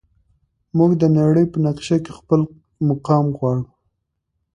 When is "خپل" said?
2.19-2.41